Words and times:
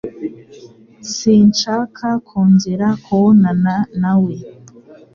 Sinshaka 1.13 2.07
kongera 2.27 2.87
kubonana 3.03 3.75
nawe. 4.01 4.35